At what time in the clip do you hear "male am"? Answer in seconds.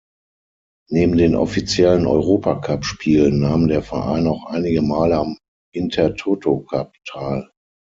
4.81-5.37